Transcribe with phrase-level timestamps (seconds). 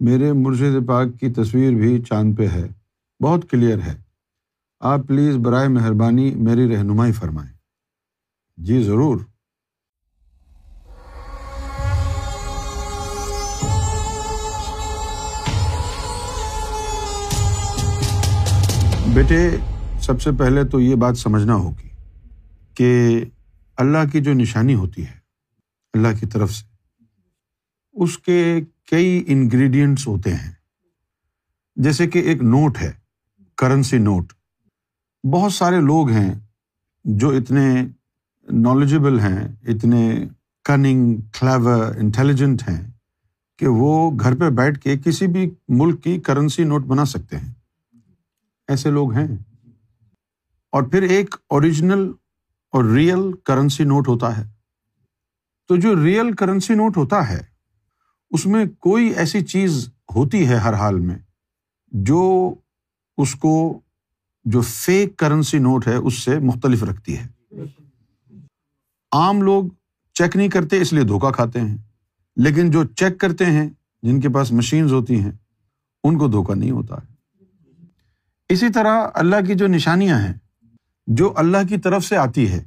[0.00, 2.68] میرے مرشد پاک کی تصویر بھی چاند پہ ہے۔
[3.22, 3.96] بہت کلیئر ہے۔
[4.80, 7.52] آپ پلیز برائے مہربانی میری رہنمائی فرمائیں۔
[8.56, 9.20] جی ضرور۔
[19.14, 19.56] بیٹے،
[20.00, 21.88] سب سے پہلے تو یہ بات سمجھنا ہوگی
[22.74, 23.20] کہ
[23.76, 25.18] اللہ کی جو نشانی ہوتی ہے،
[25.94, 26.66] اللہ کی طرف سے،
[27.92, 28.60] اس کے
[28.90, 30.52] کئی انگریڈینٹس ہوتے ہیں۔
[31.76, 32.92] جیسے کہ ایک نوٹ ہے
[33.56, 34.32] کرنسی نوٹ
[35.32, 36.34] بہت سارے لوگ ہیں
[37.04, 37.86] جو اتنے
[38.52, 40.26] نالجبل ہیں، اتنے
[40.64, 42.90] کننگ کلیور انٹیلیجنٹ ہیں
[43.58, 47.52] کہ وہ گھر پہ بیٹھ کے کسی بھی ملک کی کرنسی نوٹ بنا سکتے ہیں۔
[48.68, 49.28] ایسے لوگ ہیں۔
[50.72, 52.12] اور پھر ایک اوریجنل
[52.70, 54.50] اور ریئل کرنسی نوٹ ہوتا ہے۔
[55.68, 57.57] تو جو ریئل کرنسی نوٹ ہوتا ہے
[58.30, 61.18] اس میں کوئی ایسی چیز ہوتی ہے ہر حال میں
[61.86, 62.54] جو
[63.18, 63.80] اس کو
[64.44, 67.26] جو فیک کرنسی نوٹ ہے اس سے مختلف رکھتی ہے؟
[69.12, 69.64] عام لوگ
[70.14, 71.76] چیک نہیں کرتے، اس لیے دھوکا کھاتے ہیں۔
[72.36, 73.70] لیکن جو چیک کرتے ہیں،
[74.02, 75.32] جن کے پاس مشینز ہوتی ہیں،
[76.04, 77.14] ان کو دھوکا نہیں ہوتا ہے۔
[78.48, 80.34] اسی طرح اللہ کی جو نشانیاں ہیں،
[81.06, 82.64] جو اللہ کی طرف سے آتی ہے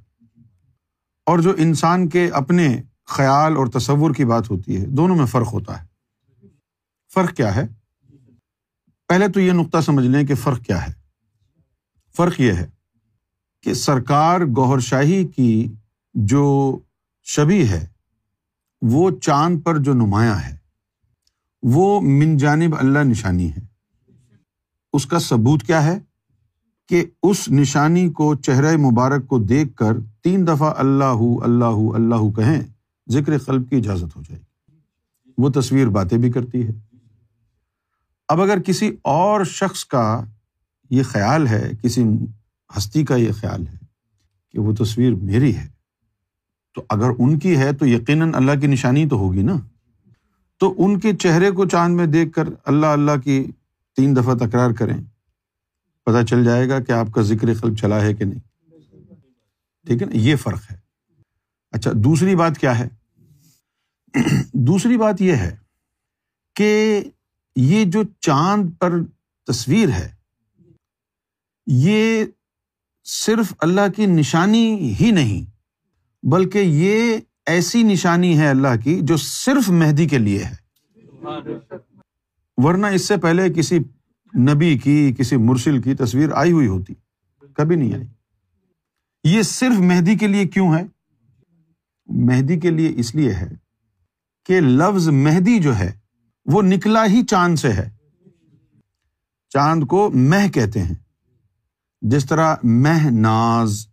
[1.25, 5.53] اور جو انسان کے اپنے خیال اور تصور کی بات ہوتی ہے، دونوں میں فرق
[5.53, 5.87] ہوتا ہے۔
[7.13, 7.67] فرق کیا ہے؟
[9.07, 10.93] پہلے تو یہ نقطہ سمجھ لیں کہ فرق کیا ہے۔
[12.17, 12.69] فرق یہ ہے
[13.63, 15.67] کہ سرکار گوہر شاہی کی
[16.13, 16.79] جو
[17.23, 17.87] شبی ہے،
[18.81, 20.57] وہ چاند پر جو نمایاں ہے،
[21.63, 23.59] وہ من جانب اللہ نشانی ہے۔
[24.93, 25.99] اس کا ثبوت کیا ہے؟
[26.89, 32.70] کہ اس نشانی کو، چہرہ مبارک کو دیکھ کر تین دفعہ اللہ اللہ اللہ کہیں۔
[33.11, 34.77] ذکر قلب کی اجازت ہو جائے گی۔
[35.37, 36.71] وہ تصویر باتیں بھی کرتی ہے۔
[38.27, 40.25] اب اگر کسی اور شخص کا
[40.89, 42.03] یہ خیال ہے، کسی
[42.77, 43.77] ہستی کا یہ خیال ہے
[44.51, 45.67] کہ وہ تصویر میری ہے،
[46.75, 49.53] تو اگر ان کی ہے تو یقیناً اللہ کی نشانی تو ہوگی نا۔
[50.57, 53.51] تو ان کے چہرے کو چاند میں دیکھ کر اللہ اللہ کی
[53.95, 54.97] تین دفعہ تکرار کریں،
[56.05, 58.39] پتہ چل جائے گا کہ آپ کا ذکر قلب چلا ہے کہ نہیں۔
[59.85, 60.77] ٹھیک ہے نا؟ یہ فرق ہے۔
[61.71, 62.87] اچھا دوسری بات کیا ہے؟
[64.53, 65.57] دوسری بات یہ ہے
[66.55, 67.03] کہ
[67.55, 68.91] یہ جو چاند پر
[69.47, 70.15] تصویر ہے،
[71.67, 72.25] یہ
[73.03, 75.51] صرف اللہ کی نشانی ہی نہیں،
[76.23, 80.55] بلکہ یہ ایسی نشانی ہے اللہ کی جو صرف مہدی کے لیے ہے۔
[82.57, 83.79] ورنہ اس سے پہلے کسی
[84.39, 86.93] نبی کی، کسی مرسل کی تصویر آئی ہوئی ہوتی،
[87.53, 88.07] کبھی نہیں آئی۔
[89.23, 90.83] یہ صرف مہدی کے لیے کیوں ہے؟
[92.07, 93.60] مہدی کے لیے اس لیے ہے
[94.45, 95.91] کہ لفظ مہدی جو ہے
[96.45, 97.89] وہ نکلا ہی چاند سے ہے۔
[99.49, 100.95] چاند کو مہ کہتے ہیں۔
[102.01, 103.87] جس طرح مہ ناز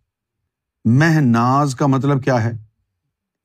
[0.85, 2.51] مہ ناز کا مطلب کیا ہے؟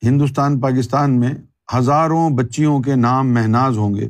[0.03, 1.33] ہندوستان، پاکستان میں
[1.77, 4.09] ہزاروں بچیوں کے نام مہناز ہوں گے،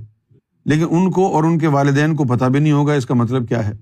[0.65, 3.47] لیکن ان کو اور ان کے والدین کو پتا بھی نہیں ہوگا اس کا مطلب
[3.47, 3.73] کیا ہے۔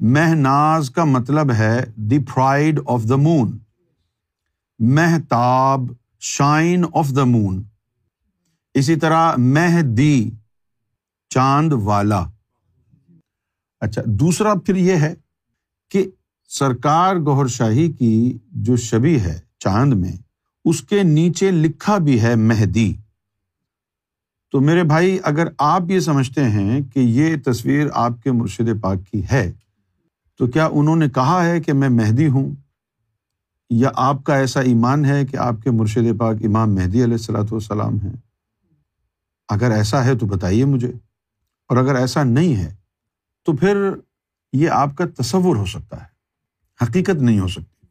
[0.00, 3.58] مہ ناز کا مطلب ہے the pride of the moon.
[4.78, 5.80] Mahtab
[6.20, 7.62] shine of the moon.
[8.80, 10.30] اسی طرح مہ دی
[11.28, 12.24] چاند والا۔
[13.80, 15.14] اچھا دوسرا پھر یہ ہے
[15.90, 16.10] کہ
[16.48, 20.12] سرکار گور شاہی کی جو شبی ہے چاند میں،
[20.64, 22.96] اس کے نیچے لکھا بھی ہے مہدی۔
[24.52, 28.98] تو میرے بھائی، اگر آپ یہ سمجھتے ہیں کہ یہ تصویر آپ کے مرشد پاک
[29.12, 29.52] کی ہے،
[30.38, 32.54] تو کیا انہوں نے کہا ہے کہ میں مہدی ہوں؟
[33.70, 37.50] یا آپ کا ایسا ایمان ہے کہ آپ کے مرشد پاک امام مہدی علیہ السلاۃ
[37.50, 38.29] والسلام ہیں؟
[39.50, 40.92] اگر ایسا ہے تو بتائیے مجھے۔
[41.68, 42.74] اور اگر ایسا نہیں ہے
[43.44, 43.76] تو پھر
[44.52, 46.06] یہ آپ کا تصور ہو سکتا ہے۔
[46.84, 47.86] حقیقت نہیں ہو سکتی۔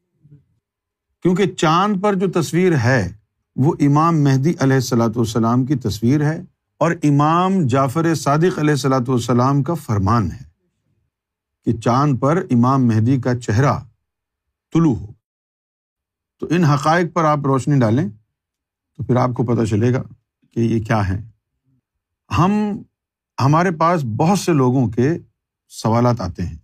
[1.22, 3.14] کیونکہ چاند پر جو تصویر ہے،
[3.56, 6.42] وہ امام مہدی علیہ السلاۃ والسلام کی تصویر ہے
[6.78, 10.44] اور امام جعفر صادق علیہ السلاۃ والسلام کا فرمان ہے
[11.66, 13.74] کہ چاند پر امام مہدی کا چہرہ
[14.74, 15.07] طلوع ہو۔
[16.39, 18.10] تو ان حقائق پر آپ روشنی ڈالیں
[18.98, 20.04] تو پھر آپ کو پتہ چلے گا
[20.54, 21.22] کہ یہ کیا ہے
[22.38, 22.81] ہم
[23.42, 25.14] ہمارے پاس بہت سے لوگوں کے
[25.70, 26.58] سوالات آتے ہیں۔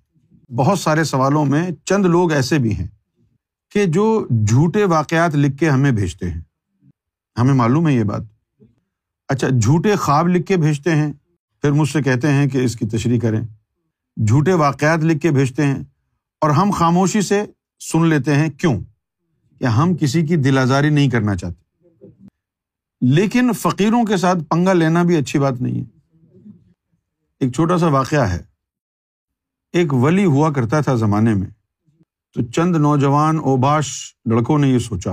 [0.52, 2.88] بہت سارے سوالوں میں چند لوگ ایسے بھی ہیں
[3.72, 6.42] کہ جو جھوٹے واقعات لکھ کے ہمیں بھیجتے ہیں۔
[7.38, 8.22] ہمیں معلوم ہے یہ بات۔
[9.28, 11.14] اچھا جھوٹے خواب لکھ کے بھیجتے ہیں،
[11.62, 13.42] پھر مجھ سے کہتے ہیں کہ اس کی تشریح کریں۔
[14.28, 15.84] جھوٹے واقعات لکھ کے بھیجتے ہیں
[16.42, 17.46] اور ہم خاموشی سے
[17.80, 18.82] سن لیتے ہیں کیوں؟
[19.60, 21.65] کہ ہم کسی کی دل آزاری نہیں کرنا چاہتے۔
[23.02, 25.96] لیکن فقیروں کے ساتھ پنگا لینا بھی اچھی بات نہیں ہے۔
[27.40, 28.44] ایک چھوٹا سا واقعہ ہے۔
[29.74, 31.48] ایک ولی ہوا کرتا تھا زمانے میں۔
[32.34, 35.12] تو چند نوجوان اوباش لڑکوں نے یہ سوچا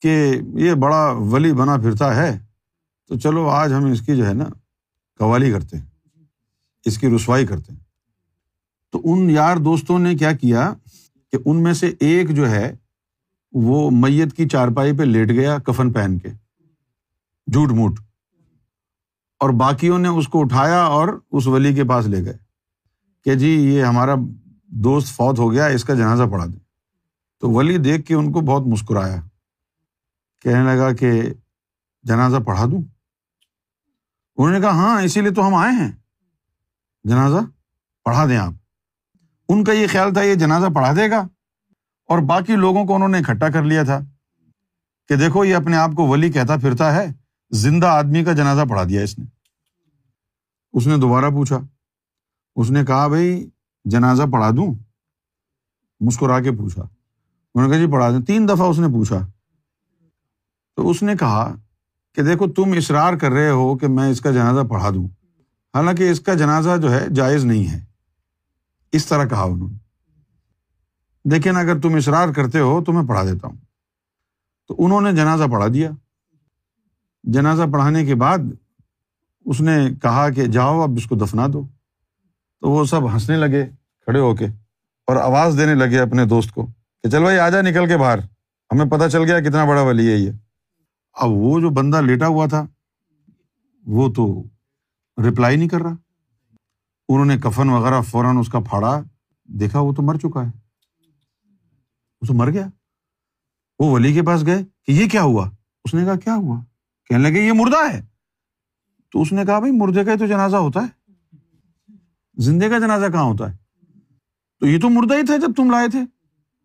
[0.00, 2.38] کہ یہ بڑا ولی بنا پھرتا ہے۔
[3.08, 4.44] تو چلو آج ہم اس کی جو ہے نا
[5.18, 5.86] قوالی کرتے ہیں۔
[6.84, 7.80] اس کی رسوائی کرتے ہیں۔
[8.92, 10.74] تو ان یار دوستوں نے کیا کیا
[11.32, 12.76] کہ ان میں سے ایک جو ہے
[13.52, 16.28] وہ میت کی چارپائی پہ لیٹ گیا کفن پہن کے۔
[17.46, 18.00] جھوٹ موٹ۔
[19.38, 22.38] اور باقیوں نے اس کو اٹھایا اور اس ولی کے پاس لے گئے
[23.24, 24.14] کہ جی یہ ہمارا
[24.66, 26.58] دوست فوت ہو گیا، اس کا جنازہ پڑھا دیں۔
[27.40, 29.16] تو ولی دیکھ کے ان کو بہت مسکرایا،
[30.42, 31.22] کہنے لگا کہ
[32.02, 32.82] جنازہ پڑھا دوں؟
[34.36, 35.92] انہوں نے کہا ہاں اسی لیے تو ہم آئے ہیں۔
[37.04, 37.36] جنازہ
[38.04, 38.52] پڑھا دیں آپ۔
[39.48, 41.28] ان کا یہ خیال تھا، یہ جنازہ پڑھا دے گا۔
[42.06, 44.00] اور باقی لوگوں کو انہوں نے اکٹھا کر لیا تھا
[45.08, 47.19] کہ دیکھو، یہ اپنے آپ کو ولی کہتا پھرتا ہے۔
[47.50, 49.24] زندہ آدمی کا جنازہ پڑھا دیا اس نے۔
[50.72, 51.60] اس نے دوبارہ پوچھا۔
[52.56, 53.48] اس نے کہا، بھائی،
[53.84, 54.74] جنازہ پڑھا دوں؟
[56.00, 56.82] مسکرا کے پوچھا۔
[57.54, 59.26] انہوں نے کہا جی پڑھا دیں۔ تین دفعہ اس نے پوچھا۔
[60.76, 61.54] تو اس نے کہا
[62.14, 65.08] کہ دیکھو، تم اشرار کر رہے ہو کہ میں اس کا جنازہ پڑھا دوں۔
[65.74, 67.84] حالانکہ اس کا جنازہ جو ہے، جائز نہیں ہے۔
[68.92, 69.78] اس طرح کہا انہوں نے۔
[71.24, 73.56] لیکن اگر تم اشرار کرتے ہو، تو میں پڑھا دیتا ہوں۔
[74.68, 75.90] تو انہوں نے جنازہ پڑھا دیا۔
[77.22, 78.38] جنازہ پڑھانے کے بعد
[79.44, 81.68] اس نے کہا کہ جاؤ، اب اس کو دفنا دو۔
[82.60, 83.66] تو وہ سب ہنسنے لگے،
[84.00, 84.46] کھڑے ہو کے،
[85.06, 86.66] اور آواز دینے لگے اپنے دوست کو
[87.02, 88.18] کہ چل بھائی آ جا نکل کے باہر۔
[88.72, 90.30] ہمیں پتہ چل گیا کتنا بڑا ولی ہے یہ۔
[91.12, 92.66] اب وہ جو بندہ لیٹا ہوا تھا،
[93.86, 94.42] وہ تو
[95.28, 95.94] رپلائی نہیں کر رہا۔
[97.08, 99.02] انہوں نے کفن وغیرہ فوراً اس کا پھاڑا۔
[99.44, 100.50] دیکھا، وہ تو مر چکا ہے۔
[102.20, 102.66] وہ تو مر گیا۔
[103.78, 105.50] وہ ولی کے پاس گئے کہ یہ کیا ہوا؟
[105.84, 106.64] اس نے کہا، کیا ہوا؟
[107.10, 108.04] کہنے لگے، یہ مردہ ہے.
[109.12, 111.12] تو اس نے کہا، بھائی، مردے کا ہی تو جنازہ ہوتا ہے۔
[112.36, 113.56] زندے کا جنازہ کہاں ہوتا ہے؟
[114.60, 116.00] تو یہ تو مردہ ہی تھا جب تم لائے تھے۔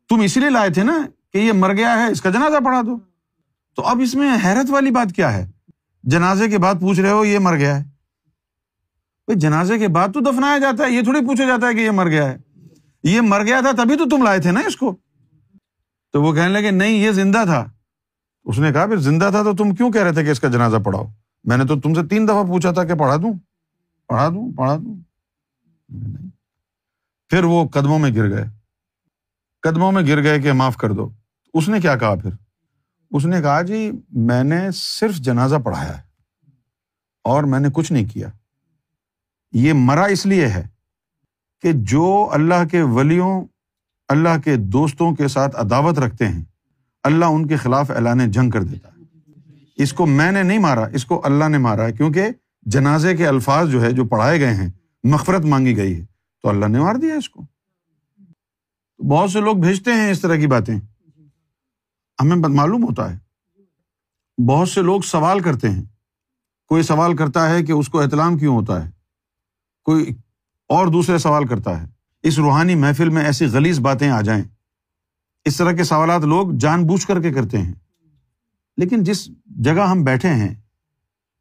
[0.10, 2.82] تم اسی لیے لائے تھے نا کہ یہ مر گیا ہے، اس کا جنازہ پڑھا
[2.82, 3.00] دو۔
[3.76, 5.52] تو اب اس میں حیرت والی بات کیا ہے؟
[6.04, 10.20] جنازے کے بعد پوچھ رہے ہو، یہ مر گیا ہے۔ بھائی، جنازے کے بعد تو
[10.20, 12.38] دفنایا جاتا ہے، یہ تھوڑی پوچھا جاتا ہے کہ یہ مر گیا ہے۔
[13.04, 14.96] یہ مر گیا تھا تبھی تو تم لائے تھے نا اس کو۔
[16.12, 17.72] تو وہ کہنے لگے، نہیں، یہ زندہ تھا۔
[18.46, 20.48] اس نے کہا، پھر زندہ تھا تو تم کیوں کہہ رہے تھے کہ اس کا
[20.48, 21.06] جنازہ پڑھاؤ؟
[21.44, 23.34] میں نے تو تم سے تین دفعہ پوچھا تھا کہ پڑھا دوں؟
[24.08, 24.96] پڑھا دوں پڑھا دوں۔
[27.30, 28.46] پھر وہ قدموں میں گر گئے۔
[29.62, 31.10] قدموں میں گر گئے کہ معاف کر دو۔
[31.54, 32.30] اس نے کیا کہا پھر؟
[33.12, 36.04] اس نے کہا جی میں نے صرف جنازہ پڑھایا ہے
[37.24, 38.28] اور میں نے کچھ نہیں کیا۔
[39.52, 40.68] یہ مرا اس لیے ہے
[41.62, 43.46] کہ جو اللہ کے ولیوں،
[44.08, 46.44] اللہ کے دوستوں کے ساتھ عداوت رکھتے ہیں
[47.06, 48.96] اللہ ان کے خلاف اعلان جنگ کر دیتا ہے۔
[49.76, 52.28] اس کو میں نے نہیں مارا، اس کو اللہ نے مارا ہے، کیونکہ
[52.62, 54.70] جنازے کے الفاظ جو ہے، جو پڑھائے گئے ہیں،
[55.04, 56.06] مغفرت مانگی گئی ہے۔
[56.44, 57.42] تو اللہ نے مار دیا اس کو۔
[59.10, 60.80] بہت سے لوگ بھیجتے ہیں اس طرح کی باتیں۔
[62.22, 63.20] ہمیں معلوم ہوتا ہے۔
[64.48, 65.84] بہت سے لوگ سوال کرتے ہیں۔
[66.68, 68.92] کوئی سوال کرتا ہے کہ اس کو احتلام کیوں ہوتا ہے؟
[69.84, 70.16] کوئی
[70.70, 71.88] اور دوسرے سوال کرتا ہے۔
[72.24, 74.44] اس روحانی محفل میں ایسی غلیظ باتیں آ جائیں۔
[75.46, 77.74] اس طرح کے سوالات لوگ جان بوجھ کر کے کرتے ہیں۔
[78.78, 80.56] لیکن جس جگہ ہم بیٹھے ہیں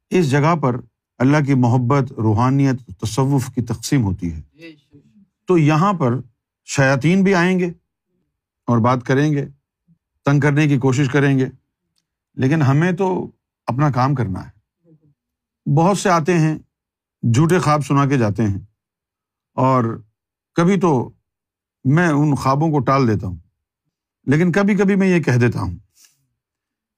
[0.09, 0.79] اس جگہ پر
[1.17, 4.41] اللہ کی محبت روحانیت تصوف کی تقسیم ہوتی ہے۔
[5.47, 6.13] تو یہاں پر
[6.65, 7.69] شیاطین بھی آئیں گے
[8.67, 9.45] اور بات کریں گے
[10.25, 11.45] تنگ کرنے کی کوشش کریں گے۔
[12.35, 13.31] لیکن ہمیں تو
[13.67, 14.55] اپنا کام کرنا ہے۔
[15.77, 16.57] بہت سے آتے ہیں
[17.33, 18.59] جھوٹے خواب سنا کے جاتے ہیں۔
[19.53, 20.03] اور
[20.53, 21.09] کبھی تو
[21.83, 23.37] میں ان خوابوں کو ٹال دیتا ہوں۔
[24.25, 25.75] لیکن کبھی کبھی میں یہ کہہ دیتا ہوں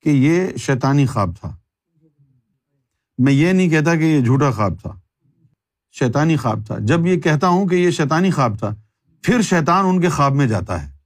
[0.01, 1.57] کہ یہ شیطانی خواب تھا۔
[3.17, 4.99] میں یہ نہیں کہتا کہ یہ جھوٹا خواب تھا۔
[5.91, 8.75] شیطانی خواب تھا۔ جب یہ کہتا ہوں کہ یہ شیطانی خواب تھا،
[9.21, 10.97] پھر شیطان ان کے خواب میں جاتا ہے۔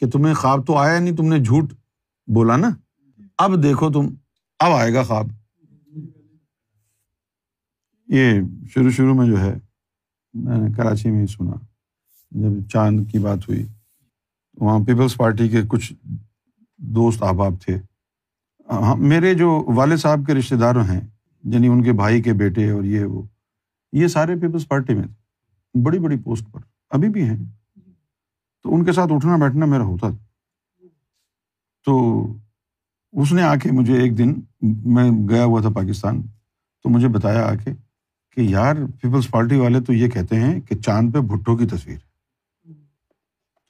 [0.00, 1.72] کہ تمہیں خواب تو آیا نہیں، تم نے جھوٹ
[2.26, 2.68] بولا نا۔
[3.38, 4.14] اب دیکھو تم،
[4.58, 5.26] اب آئے گا خواب۔
[8.08, 9.54] یہ شروع شروع میں جو ہے،
[10.34, 11.52] میں نے کراچی میں ہی سنا۔
[12.30, 13.66] جب چاند کی بات ہوئی۔
[14.56, 15.92] وہاں پیپلس پارٹی کے کچھ
[16.76, 17.76] دوست احباب تھے۔
[18.72, 21.00] ہاں، میرے جو والد صاحب کے رشتے دار ہیں
[21.44, 23.22] یعنی ان کے بھائی کے بیٹے اور یہ وہ،
[23.92, 27.36] یہ سارے پیپلس پارٹی میں تھے، بڑی بڑی پوسٹ پر، ابھی بھی ہیں۔
[28.62, 30.16] تو ان کے ساتھ اٹھنا بیٹھنا میرا ہوتا تھا۔
[31.84, 32.22] تو
[33.12, 34.34] اس نے آ کے مجھے ایک دن،
[34.84, 36.22] میں گیا ہوا تھا پاکستان،
[36.82, 37.70] تو مجھے بتایا آ کے
[38.30, 41.96] کہ یار پیپلس پارٹی والے تو یہ کہتے ہیں کہ چاند پہ بھٹو کی تصویر۔
[41.96, 42.11] ہے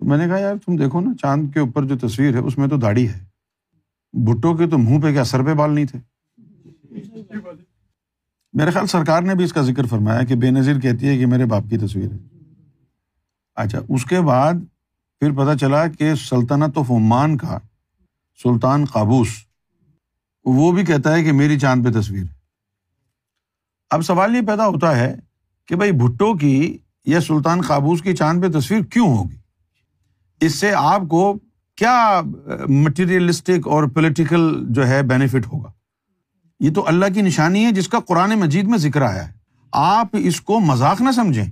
[0.03, 2.59] تو میں نے کہا، یار تم دیکھو نا، چاند کے اوپر جو تصویر ہے، اس
[2.59, 3.25] میں تو داڑھی ہے۔
[4.13, 5.99] بھٹو کے تو منہ پہ کیا سر پہ بال نہیں تھے؟
[8.53, 11.27] میرے خیال سرکار نے بھی اس کا ذکر فرمایا کہ بے نظیر کہتی ہے کہ
[11.27, 12.19] میرے باپ کی تصویر ہے۔
[13.55, 14.53] اچھا اس کے بعد
[15.21, 17.59] پھر پتہ چلا کہ سلطنت آف عمان کا
[18.43, 19.29] سلطان قابوس،
[20.45, 22.35] وہ بھی کہتا ہے کہ میری چاند پہ تصویر ہے۔
[23.91, 25.17] اب سوال یہ پیدا ہوتا ہے
[25.67, 29.42] کہ بھائی بھٹو کی یا سلطان قابوس کی چاند پہ تصویر کیوں ہوگی؟
[30.43, 31.39] اس سے آپ کو
[31.77, 32.21] کیا
[32.69, 35.71] مٹیریلسٹک اور پولیٹیکل جو ہے بینیفٹ ہوگا؟
[36.61, 39.33] یہ تو اللہ کی نشانی ہے جس کا قرآن مجید میں ذکر آیا ہے۔
[39.73, 41.51] آپ اس کو مذاق نہ سمجھیں،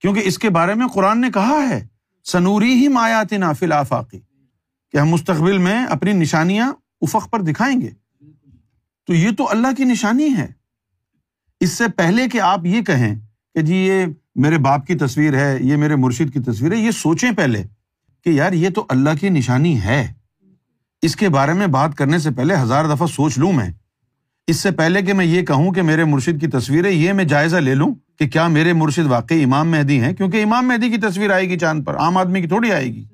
[0.00, 1.86] کیونکہ اس کے بارے میں قرآن نے کہا ہے
[2.24, 4.20] سنوری ہی مایات نافل آفاقی
[4.92, 7.90] کہ ہم مستقبل میں اپنی نشانیاں افق پر دکھائیں گے۔
[9.06, 10.46] تو یہ تو اللہ کی نشانی ہے۔
[11.60, 13.14] اس سے پہلے کہ آپ یہ کہیں
[13.54, 16.90] کہ جی یہ میرے باپ کی تصویر ہے، یہ میرے مرشد کی تصویر ہے، یہ
[16.90, 17.62] سوچیں پہلے
[18.24, 20.12] کہ یار یہ تو اللہ کی نشانی ہے۔
[21.02, 23.70] اس کے بارے میں بات کرنے سے پہلے ہزار دفعہ سوچ لوں میں۔
[24.46, 27.24] اس سے پہلے کہ میں یہ کہوں کہ میرے مرشد کی تصویر ہے، یہ میں
[27.24, 30.96] جائزہ لے لوں کہ کیا میرے مرشد واقعی امام مہدی ہیں؟ کیونکہ امام مہدی کی
[30.96, 33.04] تصویر آئے گی چاند پر، عام آدمی کی تھوڑی آئے گی۔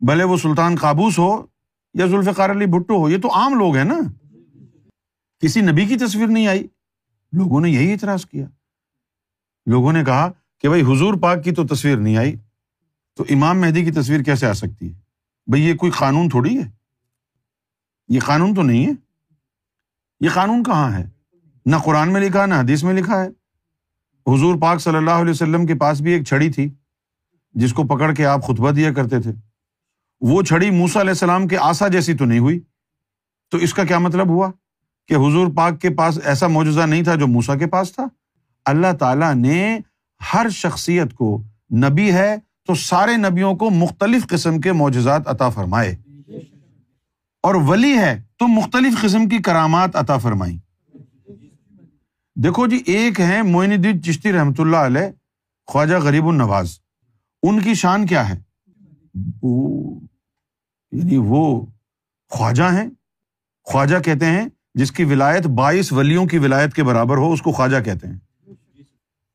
[0.00, 1.46] بھلے وہ سلطان قابوس ہو
[1.94, 3.98] یا ذوالفقار علی بھٹو ہو، یہ تو عام لوگ ہیں نا۔
[5.40, 6.66] کسی نبی کی تصویر نہیں آئی۔
[7.32, 8.46] لوگوں نے یہی اعتراض کیا۔
[9.66, 12.36] لوگوں نے کہا کہ بھائی حضور پاک کی تو تصویر نہیں آئی،
[13.16, 14.94] تو امام مہدی کی تصویر کیسے آ سکتی ہے؟
[15.46, 16.70] بھائی یہ کوئی قانون تھوڑی ہے؟
[18.08, 18.92] یہ قانون تو نہیں ہے؟
[20.20, 21.08] یہ قانون کہاں ہے؟
[21.66, 23.28] نہ قرآن میں لکھا، نہ حدیث میں لکھا ہے۔
[24.34, 26.74] حضور پاک صلی اللہ علیہ وسلم کے پاس بھی ایک چھڑی تھی،
[27.52, 29.32] جس کو پکڑ کے آپ خطبہ دیا کرتے تھے۔
[30.20, 32.60] وہ چھڑی موسا علیہ السلام کے آسا جیسی تو نہیں ہوئی؟
[33.50, 34.50] تو اس کا کیا مطلب ہوا
[35.08, 38.04] کہ حضور پاک کے پاس ایسا معجزہ نہیں تھا جو موسا کے پاس تھا؟
[38.70, 39.78] اللہ تعالیٰ نے
[40.34, 41.42] ہر شخصیت کو
[41.74, 42.36] نبی ہے
[42.66, 45.96] تو سارے نبیوں کو مختلف قسم کے معجزات عطا فرمائے۔
[47.42, 50.58] اور ولی ہے تو مختلف قسم کی کرامات عطا فرمائی
[52.34, 55.10] دیکھو جی ایک ہے معین الدین چشتی رحمۃ اللہ علیہ،
[55.66, 56.78] خواجہ غریب النواز۔
[57.42, 58.34] ان کی شان کیا ہے؟
[60.92, 61.66] یعنی وہ
[62.28, 62.90] خواجہ ہیں۔
[63.64, 67.52] خواجہ کہتے ہیں، جس کی ولایت بائیس ولیوں کی ولایت کے برابر ہو، اس کو
[67.52, 68.18] خواجہ کہتے ہیں۔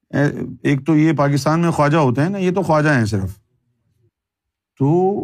[0.09, 3.37] ایک تو یہ پاکستان میں خواجہ ہوتے ہیں نا، یہ تو خواجہ ہیں صرف۔
[4.79, 5.21] تو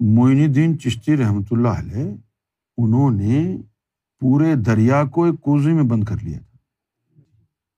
[0.00, 2.14] معین الدین چشتی رحمۃ اللہ علیہ،
[2.78, 3.56] انہوں نے
[4.20, 6.58] پورے دریا کو ایک کوزے میں بند کر لیا تھا۔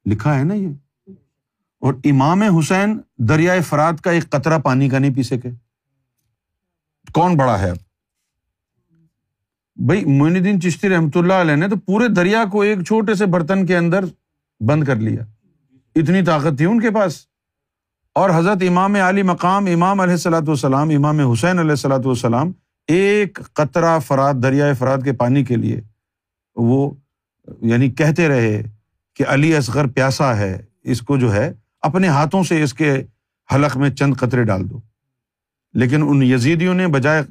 [0.06, 0.68] لکھا ہے نا یہ۔
[1.80, 5.50] اور امام حسین دریائے فرات کا ایک قطرہ پانی کا نہیں پی سکے
[7.12, 7.76] کون بڑا ہے اب؟
[9.76, 13.26] بھائی، معین الدین چشتی رحمۃ اللہ علیہ نے تو پورے دریا کو ایک چھوٹے سے
[13.26, 14.04] برتن کے اندر
[14.60, 15.22] بند کر لیا۔
[16.00, 17.26] اتنی طاقت تھی ان کے پاس۔
[18.12, 22.52] اور حضرت امام علی مقام، امام علیہ السلاۃ والسلام، امام حسین علیہ السلاۃ والسلام
[22.86, 25.80] ایک قطرہ فرات، دریائے فرات کے پانی کے لیے
[26.56, 26.90] وہ
[27.62, 28.62] یعنی کہتے رہے
[29.14, 33.04] کہ علی اصغر پیاسا ہے، اس کو جو ہے اپنے ہاتھوں سے اس کے
[33.54, 34.80] حلق میں چند قطرے ڈال دو۔
[35.74, 37.22] لیکن ان یزیدیوں نے بجائے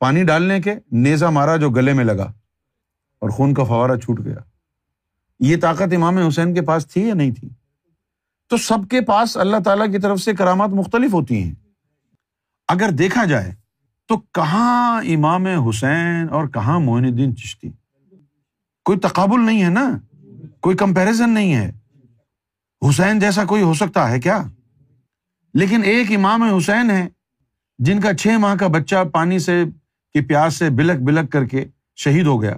[0.00, 2.32] پانی ڈالنے کے نیزا مارا جو گلے میں لگا
[3.18, 4.38] اور خون کا فوارہ چھوٹ گیا۔
[5.40, 7.48] یہ طاقت امام حسین کے پاس تھی یا نہیں تھی؟
[8.52, 11.54] تو سب کے پاس اللہ تعالیٰ کی طرف سے کرامات مختلف ہوتی ہیں۔
[12.68, 13.54] اگر دیکھا جائے
[14.08, 17.70] تو کہاں امام حسین اور کہاں معین الدین چشتی؟
[18.84, 19.98] کوئی تقابل نہیں ہے نا؟
[20.60, 21.72] کوئی کمپیرزن نہیں ہے۔
[22.88, 24.42] حسین جیسا کوئی ہو سکتا ہے کیا؟
[25.54, 27.08] لیکن ایک امام حسین ہے
[27.78, 29.64] جن کا چھ ماہ کا بچہ پانی سے
[30.12, 31.64] کی پیاس سے بلک بلک کر کے
[31.96, 32.56] شہید ہو گیا۔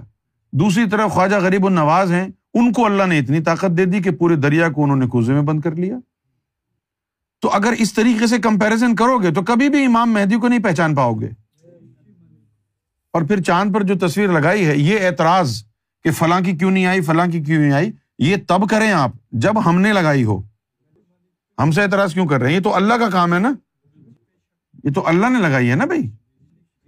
[0.51, 4.11] دوسری طرف خواجہ غریب النواز ہیں ان کو اللہ نے اتنی طاقت دے دی کہ
[4.11, 5.97] پورے دریا کو انہوں نے کوزے میں بند کر لیا۔
[7.41, 10.63] تو اگر اس طریقے سے کمپیرزن کرو گے تو کبھی بھی امام مہدی کو نہیں
[10.63, 11.29] پہچان پاؤ گے۔
[13.13, 15.63] اور پھر چاند پر جو تصویر لگائی ہے، یہ اعتراض
[16.03, 19.11] کہ فلاں کی کیوں نہیں آئی، فلاں کی کیوں نہیں آئی، یہ تب کریں آپ
[19.31, 20.41] جب ہم نے لگائی ہو۔
[21.59, 23.51] ہم سے اعتراض کیوں کر رہے ہیں؟ یہ تو اللہ کا کام ہے نا۔
[24.83, 26.09] یہ تو اللہ نے لگائی ہے نا بھائی۔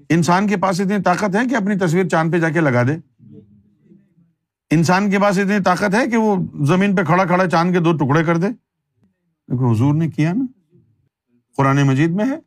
[0.10, 2.98] انسان کے پاس اتنی طاقت ہے کہ اپنی تصویر چاند پہ جا کے لگا دے۔
[4.72, 7.94] انسان کے پاس اتنی طاقت ہے کہ وہ زمین پہ کھڑا کھڑا چاند کے دو
[7.94, 10.46] ٹکڑے کر دے۔ دیکھو، حضور نے کیا نا؟
[11.58, 12.40] قرآن مجید میں ہے۔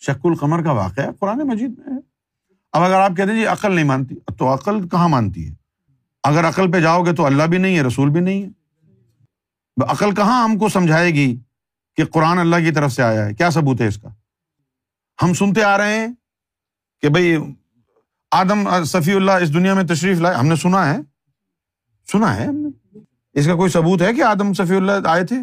[0.00, 1.98] شک القمر کا واقعہ قرآن مجید میں ہے۔
[2.72, 5.54] اب اگر آپ کہتے جی عقل نہیں مانتی، تو عقل کہاں مانتی ہے؟
[6.22, 8.48] اگر عقل پہ جاؤ گے تو اللہ بھی نہیں ہے، رسول بھی نہیں ہے۔
[9.88, 11.38] عقل کہاں ہم کو سمجھائے گی
[11.96, 14.08] کہ قرآن اللہ کی طرف سے آیا ہے؟ کیا ثبوت ہے اس کا؟
[15.22, 16.08] ہم سنتے آ رہے ہیں
[17.00, 17.36] کہ بھائی
[18.30, 21.13] آدم، صفی اللہ اس دنیا میں تشریف لائے۔ ہم نے سنا ہے۔
[22.12, 22.98] سنا ہے ہم نے۔
[23.32, 25.36] اس کا کوئی ثبوت ہے کہ آدم صفی اللہ آئے تھے؟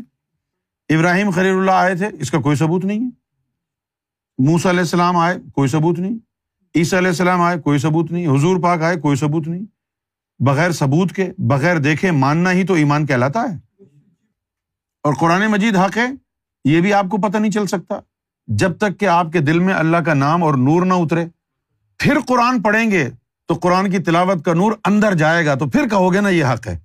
[0.95, 3.09] ابراہیم خلیل اللہ آئے تھے؟ اس کا کوئی ثبوت نہیں ہے۔
[4.37, 6.17] موس علیہ السلام آئے، کوئی ثبوت نہیں۔
[6.75, 9.65] عیسیٰ علیہ السلام آئے، کوئی ثبوت نہیں۔ حضور پاک آئے، کوئی ثبوت نہیں۔
[10.39, 13.83] بغیر ثبوت کے، بغیر دیکھے، ماننا ہی تو ایمان کہلاتا ہے۔
[15.03, 16.07] اور قرآن مجید حق ہے،
[16.65, 17.99] یہ بھی آپ کو پتہ نہیں چل سکتا۔
[18.47, 21.25] جب تک کہ آپ کے دل میں اللہ کا نام اور نور نہ اترے،
[21.97, 23.09] پھر قرآن پڑھیں گے۔
[23.51, 26.45] تو قرآن کی تلاوت کا نور اندر جائے گا تو پھر کہو گے نا یہ
[26.45, 26.77] حق ہے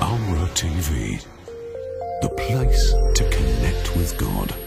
[0.00, 1.20] Our TV,
[2.22, 2.84] the place
[3.16, 4.63] to connect with God.